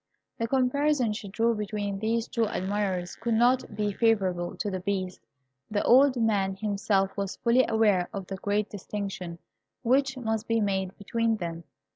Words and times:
The 0.39 0.47
comparison 0.47 1.13
she 1.13 1.27
drew 1.27 1.53
between 1.53 1.99
these 1.99 2.27
two 2.27 2.45
admirers 2.47 3.15
could 3.15 3.35
not 3.35 3.75
be 3.75 3.93
favourable 3.93 4.55
to 4.57 4.71
the 4.71 4.79
Beast. 4.79 5.19
The 5.69 5.83
old 5.83 6.17
man 6.19 6.55
himself 6.55 7.15
was 7.15 7.35
fully 7.35 7.67
aware 7.67 8.09
of 8.11 8.25
the 8.25 8.37
great 8.37 8.67
distinction 8.67 9.37
which 9.83 10.17
must 10.17 10.47
be 10.47 10.59
made 10.59 10.97
between 10.97 11.37
them. 11.37 11.65